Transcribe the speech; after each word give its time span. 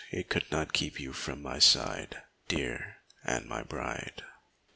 It 0.09 0.29
could 0.29 0.51
not 0.51 0.73
keep 0.73 0.99
you 0.99 1.13
from 1.13 1.43
my 1.43 1.59
side, 1.59 2.23
Dear 2.47 2.97
and 3.23 3.45
my 3.45 3.61
bride! 3.61 4.23